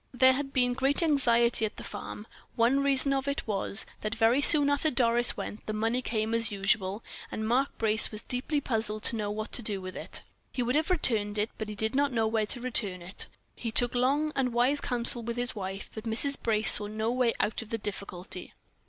[0.15, 4.41] There had been great anxiety at the farm; one reason of it was, that very
[4.41, 9.03] soon after Doris went, the money came as usual, and Mark Brace was deeply puzzled
[9.03, 10.23] to know what to do with it.
[10.51, 13.27] He would have returned it, but he did not know where to return it to.
[13.55, 16.35] He took long and wise counsel with his wife, but Mrs.
[16.41, 18.55] Brace saw no way out of the difficulty.